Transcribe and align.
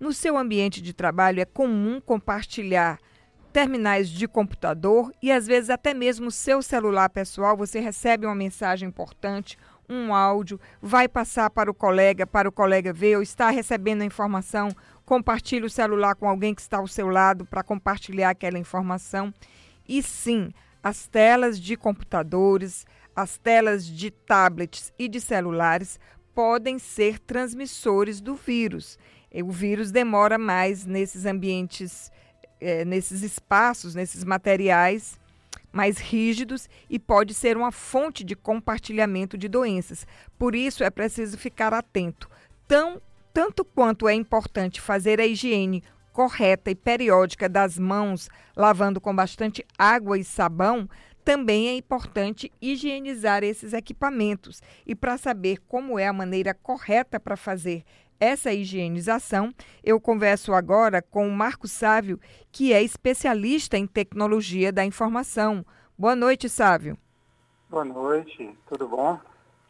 No 0.00 0.12
seu 0.12 0.38
ambiente 0.38 0.80
de 0.80 0.92
trabalho 0.92 1.40
é 1.40 1.44
comum 1.44 2.00
compartilhar 2.00 2.98
terminais 3.52 4.08
de 4.08 4.28
computador 4.28 5.12
e 5.20 5.32
às 5.32 5.46
vezes 5.46 5.70
até 5.70 5.92
mesmo 5.92 6.30
seu 6.30 6.62
celular 6.62 7.08
pessoal, 7.10 7.56
você 7.56 7.80
recebe 7.80 8.24
uma 8.24 8.34
mensagem 8.34 8.88
importante, 8.88 9.58
um 9.88 10.14
áudio, 10.14 10.60
vai 10.80 11.08
passar 11.08 11.50
para 11.50 11.70
o 11.70 11.74
colega, 11.74 12.26
para 12.26 12.48
o 12.48 12.52
colega 12.52 12.92
ver, 12.92 13.16
ou 13.16 13.22
está 13.22 13.50
recebendo 13.50 14.02
a 14.02 14.04
informação, 14.04 14.68
compartilhe 15.04 15.66
o 15.66 15.70
celular 15.70 16.14
com 16.14 16.28
alguém 16.28 16.54
que 16.54 16.60
está 16.60 16.76
ao 16.76 16.86
seu 16.86 17.08
lado 17.08 17.44
para 17.44 17.64
compartilhar 17.64 18.30
aquela 18.30 18.58
informação. 18.58 19.34
E 19.88 20.02
sim, 20.02 20.52
as 20.80 21.08
telas 21.08 21.58
de 21.58 21.76
computadores, 21.76 22.86
as 23.16 23.36
telas 23.38 23.84
de 23.84 24.10
tablets 24.10 24.92
e 24.96 25.08
de 25.08 25.20
celulares 25.20 25.98
podem 26.34 26.78
ser 26.78 27.18
transmissores 27.18 28.20
do 28.20 28.36
vírus. 28.36 28.96
O 29.34 29.50
vírus 29.50 29.90
demora 29.90 30.38
mais 30.38 30.84
nesses 30.84 31.26
ambientes, 31.26 32.10
é, 32.60 32.84
nesses 32.84 33.22
espaços, 33.22 33.94
nesses 33.94 34.24
materiais 34.24 35.18
mais 35.72 35.98
rígidos 35.98 36.68
e 36.88 36.98
pode 36.98 37.34
ser 37.34 37.56
uma 37.56 37.70
fonte 37.70 38.24
de 38.24 38.34
compartilhamento 38.34 39.36
de 39.36 39.48
doenças. 39.48 40.06
Por 40.38 40.54
isso 40.54 40.82
é 40.82 40.90
preciso 40.90 41.36
ficar 41.36 41.74
atento. 41.74 42.28
Tão, 42.66 43.00
tanto 43.32 43.64
quanto 43.64 44.08
é 44.08 44.14
importante 44.14 44.80
fazer 44.80 45.20
a 45.20 45.26
higiene 45.26 45.84
correta 46.12 46.68
e 46.68 46.74
periódica 46.74 47.48
das 47.48 47.78
mãos, 47.78 48.28
lavando 48.56 49.00
com 49.00 49.14
bastante 49.14 49.64
água 49.78 50.18
e 50.18 50.24
sabão, 50.24 50.88
também 51.28 51.68
é 51.68 51.76
importante 51.76 52.50
higienizar 52.58 53.44
esses 53.44 53.74
equipamentos. 53.74 54.62
E 54.86 54.94
para 54.94 55.18
saber 55.18 55.58
como 55.68 55.98
é 55.98 56.08
a 56.08 56.12
maneira 56.12 56.54
correta 56.54 57.20
para 57.20 57.36
fazer 57.36 57.84
essa 58.18 58.50
higienização, 58.50 59.52
eu 59.84 60.00
converso 60.00 60.54
agora 60.54 61.02
com 61.02 61.28
o 61.28 61.30
Marco 61.30 61.68
Sávio, 61.68 62.18
que 62.50 62.72
é 62.72 62.82
especialista 62.82 63.76
em 63.76 63.86
tecnologia 63.86 64.72
da 64.72 64.86
informação. 64.86 65.66
Boa 65.98 66.16
noite, 66.16 66.48
Sávio. 66.48 66.96
Boa 67.68 67.84
noite, 67.84 68.50
tudo 68.66 68.88
bom? 68.88 69.20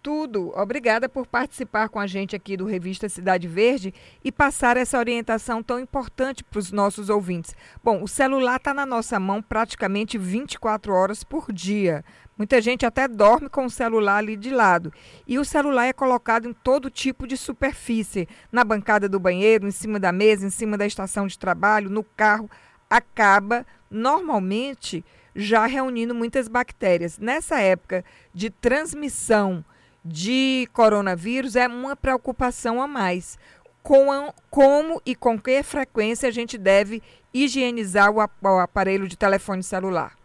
Tudo. 0.03 0.53
Obrigada 0.57 1.09
por 1.09 1.27
participar 1.27 1.89
com 1.89 1.99
a 1.99 2.07
gente 2.07 2.37
aqui 2.37 2.57
do 2.57 2.65
Revista 2.65 3.09
Cidade 3.09 3.49
Verde 3.49 3.93
e 4.23 4.31
passar 4.31 4.77
essa 4.77 4.99
orientação 4.99 5.63
tão 5.63 5.81
importante 5.81 6.45
para 6.45 6.61
os 6.61 6.71
nossos 6.71 7.09
ouvintes. 7.09 7.55
Bom, 7.83 8.03
o 8.03 8.09
celular 8.09 8.57
está 8.57 8.73
na 8.73 8.87
nossa 8.87 9.19
mão 9.19 9.43
praticamente 9.43 10.17
24 10.17 10.95
horas 10.95 11.25
por 11.25 11.53
dia. 11.53 12.05
Muita 12.37 12.63
gente 12.63 12.87
até 12.87 13.09
dorme 13.09 13.49
com 13.49 13.65
o 13.65 13.71
celular 13.71 14.19
ali 14.19 14.37
de 14.37 14.51
lado. 14.51 14.93
E 15.27 15.37
o 15.37 15.45
celular 15.45 15.87
é 15.87 15.93
colocado 15.93 16.49
em 16.49 16.53
todo 16.53 16.89
tipo 16.89 17.27
de 17.27 17.37
superfície: 17.37 18.29
na 18.53 18.63
bancada 18.63 19.09
do 19.09 19.19
banheiro, 19.19 19.67
em 19.67 19.73
cima 19.73 19.99
da 19.99 20.13
mesa, 20.13 20.47
em 20.47 20.51
cima 20.51 20.79
da 20.79 20.87
estação 20.87 21.27
de 21.27 21.37
trabalho, 21.37 21.91
no 21.91 22.05
carro. 22.05 22.49
Acaba, 22.89 23.67
normalmente, 23.91 25.05
já 25.35 25.67
reunindo 25.67 26.15
muitas 26.15 26.47
bactérias. 26.47 27.19
Nessa 27.19 27.61
época 27.61 28.05
de 28.33 28.49
transmissão 28.49 29.65
de 30.09 30.69
coronavírus 30.73 31.55
é 31.55 31.69
uma 31.69 31.95
preocupação 31.95 32.83
a 32.83 32.87
mais. 32.87 33.39
Com 33.83 34.11
a, 34.11 34.33
como 34.51 35.01
e 35.05 35.15
com 35.15 35.39
que 35.39 35.63
frequência 35.63 36.29
a 36.29 36.33
gente 36.33 36.59
deve 36.59 37.03
higienizar 37.33 38.11
o, 38.11 38.17
o 38.17 38.59
aparelho 38.59 39.07
de 39.07 39.17
telefone 39.17 39.63
celular? 39.63 40.17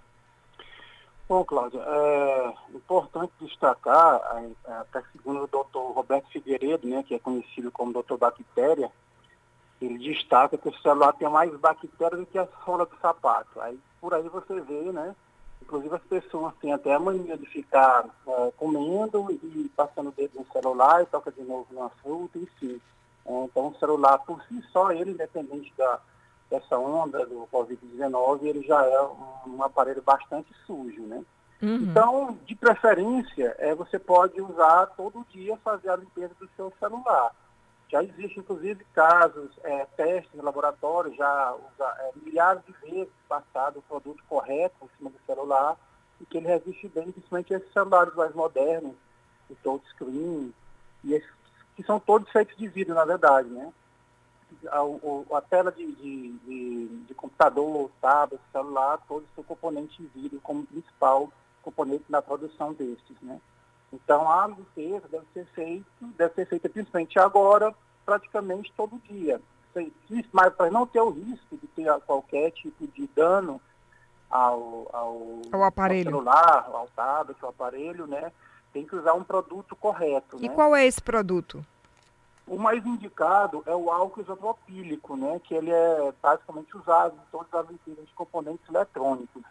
Bom, 1.27 1.43
Cláudia, 1.45 1.79
é 1.79 2.53
importante 2.75 3.31
destacar, 3.39 4.21
até 4.65 5.01
segundo 5.11 5.43
o 5.43 5.47
doutor 5.47 5.91
Roberto 5.91 6.29
Figueiredo, 6.29 6.87
né, 6.87 7.03
que 7.03 7.15
é 7.15 7.19
conhecido 7.19 7.71
como 7.71 7.93
doutor 7.93 8.17
Bactéria, 8.17 8.91
ele 9.81 9.97
destaca 9.97 10.57
que 10.57 10.69
o 10.69 10.77
celular 10.79 11.13
tem 11.13 11.29
mais 11.29 11.53
bactérias 11.57 12.19
do 12.19 12.25
que 12.25 12.37
a 12.37 12.47
sola 12.65 12.85
do 12.85 12.95
sapato. 13.01 13.59
Aí 13.61 13.79
por 13.99 14.13
aí 14.13 14.27
você 14.29 14.59
vê, 14.61 14.91
né, 14.91 15.15
Inclusive 15.63 15.95
as 15.95 16.03
pessoas 16.03 16.53
têm 16.61 16.73
até 16.73 16.93
a 16.93 16.99
mania 16.99 17.37
de 17.37 17.45
ficar 17.45 18.05
é, 18.27 18.51
comendo 18.57 19.31
e 19.31 19.71
passando 19.75 20.09
o 20.09 20.11
dedo 20.11 20.39
no 20.39 20.45
celular 20.51 21.01
e 21.01 21.05
toca 21.05 21.31
de 21.31 21.41
novo 21.41 21.67
na 21.71 21.89
fruta, 21.89 22.37
enfim. 22.37 22.81
É, 23.25 23.43
então 23.45 23.67
o 23.67 23.75
celular 23.79 24.19
por 24.19 24.43
si 24.43 24.61
só, 24.73 24.91
ele, 24.91 25.11
independente 25.11 25.73
da, 25.77 25.99
dessa 26.49 26.77
onda 26.77 27.25
do 27.25 27.47
Covid-19, 27.51 28.43
ele 28.43 28.61
já 28.61 28.85
é 28.85 29.01
um, 29.01 29.55
um, 29.55 29.63
aparelho 29.63 30.01
bastante 30.01 30.53
sujo, 30.67 31.01
né? 31.03 31.23
Uhum. 31.61 31.75
Então, 31.75 32.37
de 32.45 32.55
preferência, 32.55 33.55
é, 33.57 33.73
você 33.73 33.97
pode 33.97 34.41
usar 34.41 34.87
todo 34.97 35.25
dia, 35.31 35.55
fazer 35.63 35.89
a 35.89 35.95
limpeza 35.95 36.33
do 36.37 36.49
seu 36.57 36.73
celular. 36.77 37.33
Já 37.93 38.03
existe, 38.03 38.39
inclusive, 38.39 38.83
casos, 38.91 39.51
é, 39.63 39.85
testes 39.95 40.33
no 40.33 40.43
laboratório, 40.43 41.13
já 41.13 41.53
usa, 41.53 41.85
é, 41.99 42.11
milhares 42.25 42.63
de 42.65 42.73
vezes 42.89 43.13
passado 43.29 43.77
o 43.77 43.81
produto 43.83 44.23
correto 44.27 44.73
em 44.81 44.97
cima 44.97 45.11
do 45.11 45.19
celular 45.27 45.77
e 46.19 46.25
que 46.25 46.39
ele 46.39 46.47
resiste 46.47 46.87
bem, 46.87 47.11
principalmente 47.11 47.53
esses 47.53 47.71
celulares 47.71 48.15
mais 48.15 48.33
modernos, 48.33 48.95
o 49.47 49.55
touchscreen, 49.61 50.51
e 51.03 51.13
esses, 51.13 51.29
que 51.75 51.83
são 51.83 51.99
todos 51.99 52.31
feitos 52.31 52.57
de 52.57 52.67
vidro, 52.67 52.95
na 52.95 53.05
verdade, 53.05 53.47
né? 53.49 53.71
A, 54.71 54.83
o, 54.83 55.27
a 55.31 55.41
tela 55.41 55.71
de, 55.71 55.85
de, 55.85 56.31
de, 56.39 56.87
de, 56.87 57.13
computador, 57.13 57.91
tablet, 58.01 58.41
celular, 58.51 58.97
todos 59.07 59.27
são 59.35 59.43
componentes 59.43 59.95
de 59.97 60.07
vidro 60.07 60.41
como 60.41 60.65
principal 60.65 61.31
componente 61.61 62.05
na 62.09 62.23
produção 62.23 62.73
destes, 62.73 63.15
né? 63.21 63.39
Então, 63.93 64.27
a 64.29 64.47
limpeza 64.47 65.07
deve 65.07 65.25
ser 65.33 65.45
feita, 65.53 65.85
deve 66.17 66.33
ser 66.33 66.45
feita 66.47 66.67
principalmente 66.67 67.19
agora, 67.19 67.73
praticamente 68.03 68.73
todo 68.75 68.99
dia. 69.07 69.39
Mas 70.31 70.53
para 70.53 70.71
não 70.71 70.87
ter 70.87 70.99
o 70.99 71.11
risco 71.11 71.57
de 71.57 71.67
ter 71.67 71.91
qualquer 72.01 72.51
tipo 72.51 72.87
de 72.87 73.07
dano 73.15 73.61
ao, 74.29 74.89
ao, 74.91 75.41
ao 75.51 75.63
aparelho. 75.63 76.09
Ao 76.09 76.23
celular, 76.23 76.69
ao 76.73 76.87
tablet, 76.95 77.37
ao 77.43 77.49
aparelho, 77.49 78.07
né? 78.07 78.31
Tem 78.71 78.83
que 78.83 78.95
usar 78.95 79.13
um 79.13 79.23
produto 79.23 79.75
correto. 79.75 80.37
E 80.39 80.49
né? 80.49 80.55
qual 80.55 80.75
é 80.75 80.85
esse 80.85 81.01
produto? 81.01 81.63
O 82.47 82.57
mais 82.57 82.83
indicado 82.85 83.63
é 83.67 83.75
o 83.75 83.91
álcool 83.91 84.21
isopropílico, 84.21 85.15
né? 85.15 85.39
Que 85.43 85.53
ele 85.53 85.71
é 85.71 86.13
basicamente 86.21 86.75
usado 86.75 87.15
em 87.15 87.31
todas 87.31 87.53
as 87.53 87.69
limpezas 87.69 88.05
de 88.07 88.13
componentes 88.13 88.67
eletrônicos. 88.67 89.43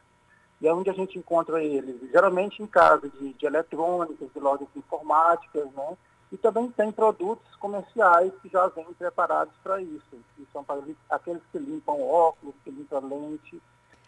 E 0.63 0.69
é 0.69 0.73
onde 0.73 0.89
a 0.89 0.93
gente 0.93 1.19
encontra 1.19 1.61
eles, 1.61 1.97
geralmente 2.13 2.63
em 2.63 2.67
casa 2.67 3.11
de, 3.19 3.33
de 3.33 3.47
eletrônicas, 3.47 4.29
de 4.33 4.39
lojas 4.41 4.69
informáticas, 4.77 5.65
né? 5.73 5.97
E 6.31 6.37
também 6.37 6.71
tem 6.71 6.93
produtos 6.93 7.45
comerciais 7.57 8.33
que 8.41 8.49
já 8.49 8.69
vêm 8.69 8.87
preparados 8.97 9.53
para 9.61 9.83
isso, 9.83 10.17
que 10.37 10.47
são 10.53 10.63
para 10.63 10.81
aqueles 11.11 11.43
que 11.51 11.59
limpam 11.59 11.95
óculos, 11.95 12.55
que 12.63 12.71
limpam 12.71 13.01
lente. 13.01 13.61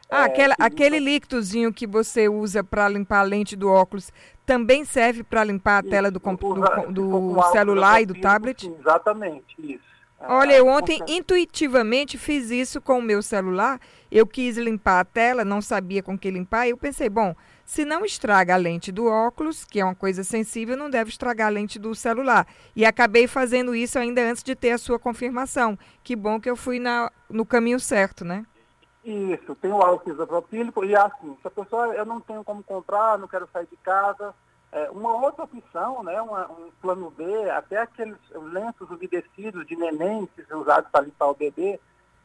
Ah, 0.09 0.23
é, 0.23 0.25
aquela, 0.27 0.55
aquele 0.61 1.01
líquidozinho 1.01 1.73
que 1.73 1.89
você 1.89 2.29
usa 2.29 2.63
para 2.63 2.89
limpar 2.89 3.21
a 3.21 3.25
lente 3.25 3.57
do 3.57 3.69
óculos 3.69 4.13
também 4.47 4.85
serve 4.85 5.25
para 5.25 5.43
limpar 5.43 5.79
a 5.79 5.83
tela 5.83 6.09
do, 6.09 6.21
do, 6.21 6.93
do, 6.93 7.35
do 7.35 7.43
celular 7.51 8.01
e 8.01 8.07
do 8.07 8.15
tablet? 8.21 8.73
Exatamente, 8.79 9.57
isso. 9.59 9.95
Olha, 10.21 10.55
eu 10.55 10.67
ontem 10.67 11.01
intuitivamente 11.07 12.17
fiz 12.17 12.51
isso 12.51 12.81
com 12.81 12.99
o 12.99 13.03
meu 13.03 13.23
celular. 13.23 13.79
Eu 14.15 14.29
quis 14.29 14.57
limpar 14.57 15.01
a 15.01 15.05
tela, 15.05 15.45
não 15.45 15.61
sabia 15.61 16.01
com 16.01 16.17
que 16.17 16.31
limpar. 16.31 16.69
E 16.69 16.71
eu 16.71 16.77
pensei, 16.77 17.11
bom, 17.11 17.35
se 17.65 17.85
não 17.85 18.05
estraga 18.05 18.55
a 18.55 18.57
lente 18.57 18.93
do 18.93 19.07
óculos, 19.07 19.65
que 19.65 19.81
é 19.81 19.85
uma 19.85 19.97
coisa 19.97 20.23
sensível, 20.23 20.77
não 20.77 20.89
deve 20.89 21.11
estragar 21.11 21.49
a 21.49 21.51
lente 21.51 21.81
do 21.81 21.93
celular. 21.97 22.47
E 22.77 22.87
acabei 22.87 23.27
fazendo 23.27 23.75
isso 23.75 23.99
ainda 23.99 24.21
antes 24.23 24.45
de 24.45 24.55
ter 24.55 24.71
a 24.71 24.79
sua 24.79 25.01
confirmação. 25.01 25.77
Que 26.05 26.15
bom 26.15 26.41
que 26.41 26.49
eu 26.49 26.55
fui 26.55 26.79
na, 26.79 27.11
no 27.29 27.45
caminho 27.45 27.81
certo, 27.81 28.25
né? 28.25 28.47
Isso, 29.05 29.53
tem 29.57 29.73
o 29.73 29.83
álcool 29.83 30.13
isopropílico 30.13 30.85
e 30.85 30.95
assim, 30.95 31.37
se 31.43 31.49
a 31.49 31.51
pessoa, 31.51 31.89
eu 31.89 32.07
não 32.07 32.21
tenho 32.21 32.45
como 32.45 32.63
comprar, 32.63 33.19
não 33.19 33.27
quero 33.27 33.49
sair 33.53 33.67
de 33.67 33.77
casa, 33.79 34.33
é, 34.71 34.89
uma 34.93 35.13
outra 35.13 35.43
opção, 35.43 36.05
né, 36.05 36.23
uma, 36.23 36.51
um 36.53 36.71
plano 36.81 37.11
B, 37.11 37.51
até 37.51 37.79
aqueles 37.79 38.17
lenços 38.33 38.89
umedecidos 38.89 39.67
de 39.67 39.77
neném 39.77 40.27
que 40.35 40.45
são 40.45 40.63
usados 40.63 40.89
para 40.91 41.05
limpar 41.05 41.27
o 41.27 41.35
bebê, 41.35 41.79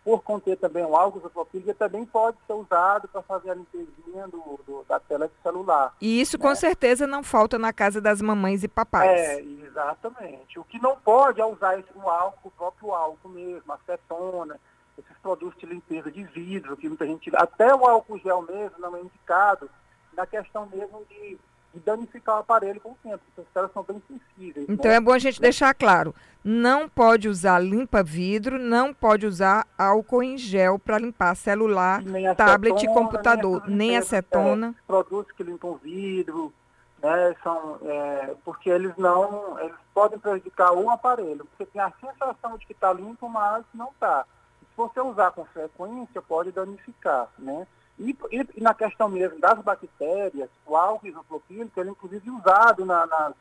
por 0.10 0.24
conter 0.24 0.58
também 0.58 0.84
o 0.84 0.96
álcool 0.96 1.20
isopropílico, 1.20 1.72
também 1.76 2.04
pode 2.04 2.36
ser 2.48 2.54
usado 2.54 3.08
para 3.10 3.22
fazer 3.22 3.52
a 3.52 3.54
limpezinha 3.54 4.28
do, 4.28 4.60
do, 4.66 4.84
da 4.90 5.00
tela 5.00 5.28
de 5.28 5.34
celular. 5.44 5.94
E 6.02 6.20
isso 6.20 6.36
né? 6.36 6.42
com 6.42 6.56
certeza 6.56 7.06
não 7.06 7.22
falta 7.22 7.60
na 7.60 7.72
casa 7.72 8.02
das 8.02 8.20
mamães 8.20 8.64
e 8.64 8.68
papais. 8.68 9.08
É, 9.08 9.40
exatamente. 9.40 10.58
O 10.58 10.64
que 10.64 10.82
não 10.82 10.98
pode 10.98 11.40
é 11.40 11.46
usar 11.46 11.78
esse, 11.78 11.90
o 11.94 12.10
álcool, 12.10 12.48
o 12.48 12.52
próprio 12.52 12.92
álcool 12.92 13.30
mesmo, 13.30 13.72
acetona, 13.72 14.60
esses 14.98 15.16
produtos 15.22 15.60
de 15.60 15.68
limpeza 15.68 16.12
de 16.12 16.24
vidro, 16.24 16.76
que 16.76 16.88
muita 16.88 17.06
gente. 17.06 17.30
Até 17.36 17.76
o 17.76 17.86
álcool 17.86 18.18
gel 18.18 18.42
mesmo 18.42 18.80
não 18.80 18.96
é 18.96 19.02
indicado 19.02 19.70
na 20.14 20.26
questão 20.26 20.66
mesmo 20.66 21.06
de 21.08 21.38
de 21.74 21.80
danificar 21.80 22.38
o 22.38 22.40
aparelho 22.40 22.80
com 22.82 22.92
o 22.92 22.98
tempo, 23.04 23.20
porque 23.26 23.42
os 23.42 23.54
caras 23.54 23.72
são 23.74 23.84
bem 23.84 24.02
sensíveis. 24.08 24.66
Então 24.68 24.90
né? 24.90 24.98
é 24.98 25.00
bom 25.00 25.12
a 25.12 25.20
gente 25.20 25.40
deixar 25.40 25.74
claro, 25.74 26.16
não 26.44 26.90
pode 26.90 27.28
usar 27.28 27.60
limpa-vidro, 27.60 28.58
não 28.58 28.94
pode 28.94 29.26
usar 29.26 29.68
álcool 29.78 30.24
em 30.24 30.38
gel 30.38 30.80
para 30.80 30.98
limpar 30.98 31.36
celular, 31.36 32.02
tablet 32.36 32.84
e 32.84 32.88
computador, 32.88 33.64
nem, 33.68 33.78
nem 33.78 33.98
acetona. 33.98 34.70
É, 34.78 34.88
produtos 34.88 35.32
que 35.34 35.44
limpam 35.44 35.76
vidro, 35.76 36.54
né, 37.02 37.36
são, 37.44 37.78
é, 37.84 38.36
porque 38.44 38.70
eles 38.70 38.96
não, 38.98 39.60
eles 39.60 39.76
podem 39.94 40.20
prejudicar 40.20 40.74
o 40.74 40.90
aparelho. 40.90 41.48
Você 41.58 41.66
tem 41.66 41.82
a 41.82 41.92
sensação 42.00 42.58
de 42.58 42.66
que 42.66 42.74
está 42.74 42.92
limpo, 42.94 43.30
mas 43.30 43.64
não 43.74 43.90
está. 43.90 44.26
Se 44.62 44.68
você 44.76 45.02
usar 45.02 45.32
com 45.32 45.46
frequência, 45.46 46.22
pode 46.22 46.52
danificar, 46.52 47.28
né? 47.38 47.68
E, 48.00 48.16
e, 48.32 48.48
e, 48.56 48.62
na 48.62 48.74
questão 48.74 49.10
mesmo 49.10 49.40
das 49.40 49.60
bactérias, 49.60 50.50
o 50.66 50.76
álcool 50.76 51.08
isopropílico, 51.08 51.80
ele 51.80 51.90
é 51.90 51.92
inclusive 51.92 52.32
usado 52.32 52.86
na, 52.86 53.06
nas, 53.06 53.34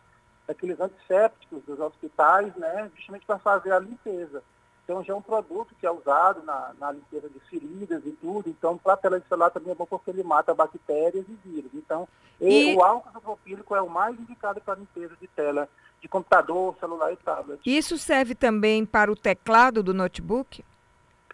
naqueles 0.48 0.80
antissépticos 0.80 1.62
dos 1.64 1.78
hospitais, 1.78 2.54
né, 2.56 2.90
justamente 2.96 3.24
para 3.24 3.38
fazer 3.38 3.72
a 3.72 3.78
limpeza. 3.78 4.42
Então 4.82 5.04
já 5.04 5.12
é 5.12 5.16
um 5.16 5.22
produto 5.22 5.74
que 5.78 5.86
é 5.86 5.90
usado 5.90 6.42
na, 6.42 6.72
na 6.80 6.92
limpeza 6.92 7.28
de 7.28 7.38
feridas 7.40 8.02
e 8.06 8.10
tudo. 8.12 8.48
Então, 8.48 8.78
para 8.78 8.94
a 8.94 8.96
tela 8.96 9.20
de 9.20 9.28
celular 9.28 9.50
também 9.50 9.70
é 9.70 9.74
bom 9.74 9.84
porque 9.84 10.10
ele 10.10 10.22
mata 10.22 10.54
bactérias 10.54 11.26
e 11.28 11.38
vírus. 11.46 11.70
Então, 11.74 12.08
e... 12.40 12.74
o 12.74 12.82
álcool 12.82 13.10
isopropílico 13.10 13.76
é 13.76 13.82
o 13.82 13.88
mais 13.88 14.18
indicado 14.18 14.60
para 14.62 14.78
limpeza 14.78 15.14
de 15.20 15.28
tela 15.28 15.68
de 16.00 16.08
computador, 16.08 16.74
celular 16.80 17.12
e 17.12 17.16
tablet. 17.16 17.60
Isso 17.66 17.98
serve 17.98 18.34
também 18.34 18.86
para 18.86 19.12
o 19.12 19.16
teclado 19.16 19.82
do 19.82 19.92
notebook? 19.92 20.64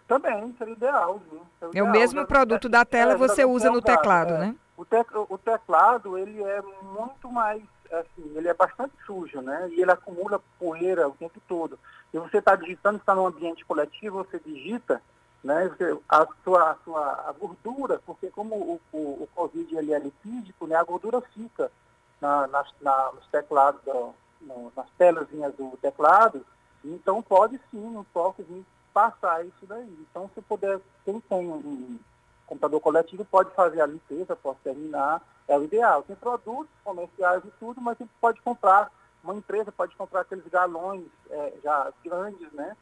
Também, 0.07 0.53
seria 0.57 0.73
ideal. 0.73 1.21
Seria 1.59 1.79
é 1.79 1.83
o 1.83 1.91
mesmo 1.91 2.21
né? 2.21 2.25
produto 2.27 2.69
da 2.69 2.85
tela, 2.85 3.13
é, 3.13 3.17
você 3.17 3.43
usa 3.43 3.69
no 3.69 3.81
teclado, 3.81 4.33
é. 4.33 4.37
né? 4.37 4.55
O, 4.77 4.85
tec, 4.85 5.07
o 5.15 5.37
teclado, 5.37 6.17
ele 6.17 6.43
é 6.43 6.61
muito 6.61 7.31
mais, 7.31 7.63
assim, 7.91 8.31
ele 8.35 8.47
é 8.47 8.53
bastante 8.53 8.93
sujo, 9.05 9.41
né? 9.41 9.69
E 9.71 9.81
ele 9.81 9.91
acumula 9.91 10.41
poeira 10.59 11.07
o 11.07 11.13
tempo 11.13 11.41
todo. 11.47 11.79
E 12.13 12.19
você 12.19 12.37
está 12.37 12.55
digitando, 12.55 12.97
está 12.97 13.15
num 13.15 13.25
ambiente 13.25 13.65
coletivo, 13.65 14.23
você 14.23 14.39
digita, 14.45 15.01
né? 15.43 15.71
A 16.09 16.27
sua, 16.43 16.71
a 16.71 16.75
sua 16.83 17.29
a 17.29 17.31
gordura, 17.31 18.01
porque 18.05 18.29
como 18.29 18.55
o, 18.55 18.81
o, 18.91 19.23
o 19.23 19.29
Covid 19.33 19.75
ele 19.75 19.93
é 19.93 19.99
lipídico, 19.99 20.67
né? 20.67 20.75
A 20.75 20.83
gordura 20.83 21.21
fica 21.33 21.71
na, 22.21 22.47
nas, 22.47 22.67
na, 22.81 23.11
nos 23.13 23.25
teclados, 23.27 23.81
do, 23.83 24.13
no, 24.41 24.71
nas 24.75 24.89
telazinhas 24.97 25.53
do 25.55 25.77
teclado, 25.81 26.45
então 26.83 27.21
pode 27.21 27.59
sim, 27.71 27.97
um 27.97 28.03
toquezinho 28.13 28.65
passar 28.95 29.45
isso 29.45 29.65
daí. 29.67 29.93
Então, 30.09 30.31
se 30.33 30.41
puder, 30.41 30.79
quem 31.03 31.19
tem 31.19 31.49
um 31.49 31.99
computador 32.47 32.79
coletivo 32.79 33.25
pode 33.25 33.53
fazer 33.53 33.81
a 33.81 33.85
limpeza, 33.85 34.37
pode 34.37 34.59
terminar, 34.59 35.21
é 35.49 35.59
o 35.59 35.65
ideal. 35.65 36.01
Tem 36.03 36.15
produtos 36.15 36.73
comerciais 36.81 37.43
e 37.43 37.51
tudo, 37.59 37.81
mas 37.81 37.97
você 37.97 38.07
pode 38.21 38.41
comprar, 38.41 38.89
uma 39.21 39.35
empresa 39.35 39.69
pode 39.69 39.93
comprar 39.97 40.21
aqueles 40.21 40.47
galões 40.47 41.03
é, 41.29 41.53
já 41.61 41.91
grandes, 42.05 42.49
né? 42.53 42.77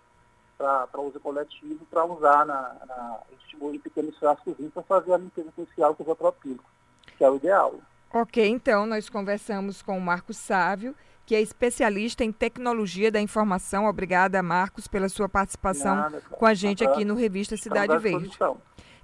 Para 0.55 1.01
uso 1.01 1.19
coletivo, 1.19 1.83
para 1.87 2.05
usar 2.05 2.45
na, 2.45 2.75
na 2.85 3.19
distribuir 3.31 3.81
pequenos 3.81 4.15
frascos 4.19 4.55
para 4.71 4.83
fazer 4.83 5.13
a 5.13 5.17
limpeza 5.17 5.49
inicial 5.57 5.95
com 5.95 6.03
o 6.03 6.05
isopropílico, 6.05 6.69
que 7.17 7.23
é 7.23 7.29
o 7.29 7.37
ideal. 7.37 7.73
Ok, 8.13 8.47
então 8.47 8.85
nós 8.85 9.09
conversamos 9.09 9.81
com 9.81 9.97
o 9.97 10.01
Marcos 10.01 10.37
Sávio, 10.37 10.95
que 11.25 11.35
é 11.35 11.41
especialista 11.41 12.23
em 12.23 12.31
tecnologia 12.31 13.11
da 13.11 13.21
informação. 13.21 13.85
Obrigada, 13.85 14.41
Marcos, 14.43 14.87
pela 14.87 15.09
sua 15.09 15.29
participação 15.29 15.95
Nada, 15.95 16.21
com 16.21 16.45
a 16.45 16.53
gente 16.53 16.83
aqui 16.83 17.05
no 17.05 17.15
Revista 17.15 17.55
Cidade 17.55 17.97
Verde. 17.97 18.37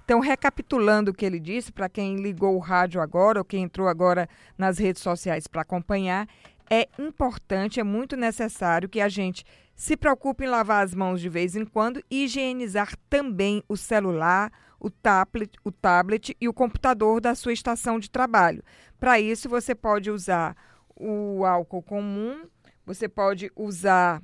Então, 0.04 0.20
recapitulando 0.20 1.10
o 1.10 1.14
que 1.14 1.24
ele 1.24 1.38
disse, 1.38 1.70
para 1.70 1.88
quem 1.88 2.16
ligou 2.16 2.56
o 2.56 2.58
rádio 2.58 3.00
agora 3.00 3.38
ou 3.38 3.44
quem 3.44 3.62
entrou 3.62 3.86
agora 3.86 4.28
nas 4.58 4.76
redes 4.76 5.02
sociais 5.02 5.46
para 5.46 5.62
acompanhar, 5.62 6.26
é 6.68 6.88
importante, 6.98 7.80
é 7.80 7.84
muito 7.84 8.16
necessário 8.16 8.88
que 8.88 9.00
a 9.00 9.08
gente 9.08 9.44
se 9.74 9.96
preocupe 9.96 10.44
em 10.44 10.48
lavar 10.48 10.84
as 10.84 10.94
mãos 10.94 11.20
de 11.20 11.28
vez 11.28 11.56
em 11.56 11.64
quando 11.64 12.02
e 12.10 12.24
higienizar 12.24 12.94
também 13.08 13.62
o 13.68 13.76
celular, 13.76 14.52
o 14.78 14.90
tablet, 14.90 15.52
o 15.64 15.72
tablet 15.72 16.36
e 16.40 16.48
o 16.48 16.52
computador 16.52 17.20
da 17.20 17.34
sua 17.34 17.52
estação 17.52 17.98
de 17.98 18.10
trabalho. 18.10 18.62
Para 18.98 19.18
isso, 19.18 19.48
você 19.48 19.74
pode 19.74 20.10
usar 20.10 20.56
o 21.00 21.44
álcool 21.44 21.82
comum, 21.82 22.44
você 22.84 23.08
pode 23.08 23.50
usar 23.56 24.22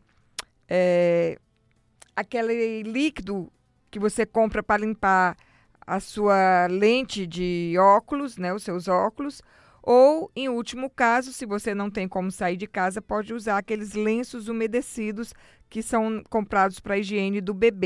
é, 0.69 1.39
aquele 2.15 2.83
líquido 2.83 3.51
que 3.91 3.99
você 3.99 4.27
compra 4.27 4.63
para 4.63 4.83
limpar 4.85 5.37
a 5.87 6.01
sua 6.01 6.67
lente 6.69 7.27
de 7.27 7.75
óculos, 7.79 8.37
né, 8.37 8.53
os 8.53 8.63
seus 8.63 8.89
óculos, 8.89 9.41
ou, 9.83 10.31
em 10.35 10.49
último 10.49 10.91
caso, 10.91 11.33
se 11.33 11.47
você 11.47 11.73
não 11.73 11.89
tem 11.89 12.09
como 12.09 12.31
sair 12.33 12.57
de 12.57 12.67
casa, 12.67 13.01
pode 13.01 13.33
usar 13.33 13.59
aqueles 13.59 13.93
lenços 13.93 14.49
umedecidos 14.49 15.33
que 15.71 15.81
são 15.81 16.25
comprados 16.29 16.81
para 16.81 16.95
a 16.95 16.99
higiene 16.99 17.41
do 17.41 17.55
bebê. 17.55 17.75